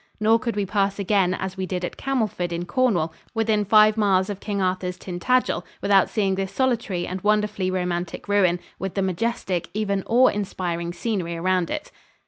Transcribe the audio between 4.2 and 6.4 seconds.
of King Arthur's Tintagel without seeing